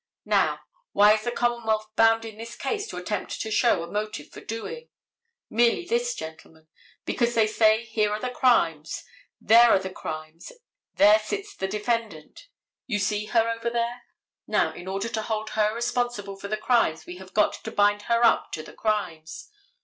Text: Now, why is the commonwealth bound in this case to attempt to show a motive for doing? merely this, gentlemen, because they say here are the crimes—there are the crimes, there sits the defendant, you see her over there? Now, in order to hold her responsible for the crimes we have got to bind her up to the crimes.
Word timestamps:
Now, 0.25 0.61
why 0.93 1.13
is 1.13 1.25
the 1.25 1.31
commonwealth 1.31 1.85
bound 1.95 2.25
in 2.25 2.39
this 2.39 2.55
case 2.55 2.87
to 2.87 2.97
attempt 2.97 3.39
to 3.39 3.51
show 3.51 3.83
a 3.83 3.91
motive 3.91 4.29
for 4.31 4.41
doing? 4.41 4.89
merely 5.47 5.85
this, 5.85 6.15
gentlemen, 6.15 6.67
because 7.05 7.35
they 7.35 7.45
say 7.45 7.83
here 7.85 8.11
are 8.11 8.19
the 8.19 8.31
crimes—there 8.31 9.69
are 9.69 9.77
the 9.77 9.91
crimes, 9.91 10.51
there 10.95 11.19
sits 11.19 11.55
the 11.55 11.67
defendant, 11.67 12.47
you 12.87 12.97
see 12.97 13.25
her 13.25 13.47
over 13.47 13.69
there? 13.69 14.01
Now, 14.47 14.73
in 14.73 14.87
order 14.87 15.07
to 15.09 15.21
hold 15.21 15.51
her 15.51 15.71
responsible 15.75 16.35
for 16.35 16.47
the 16.47 16.57
crimes 16.57 17.05
we 17.05 17.17
have 17.17 17.35
got 17.35 17.63
to 17.63 17.71
bind 17.71 18.01
her 18.09 18.25
up 18.25 18.51
to 18.53 18.63
the 18.63 18.73
crimes. 18.73 19.51